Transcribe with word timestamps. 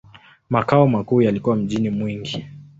Makao 0.49 0.87
makuu 0.87 1.21
yalikuwa 1.21 1.55
mjini 1.55 1.89
Mwingi. 1.89 2.45